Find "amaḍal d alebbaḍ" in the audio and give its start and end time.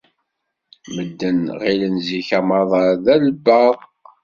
2.39-3.75